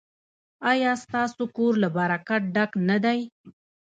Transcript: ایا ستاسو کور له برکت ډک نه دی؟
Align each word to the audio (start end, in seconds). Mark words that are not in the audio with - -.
ایا 0.71 0.91
ستاسو 1.03 1.43
کور 1.55 1.73
له 1.83 1.89
برکت 1.97 2.41
ډک 2.55 2.71
نه 2.89 2.97
دی؟ 3.03 3.19